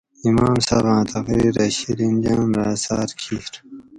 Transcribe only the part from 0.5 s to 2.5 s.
صاۤباۤں تقریرہ شیرین جان